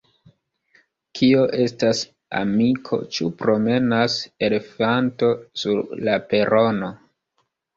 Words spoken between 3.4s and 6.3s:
promenas elefanto sur la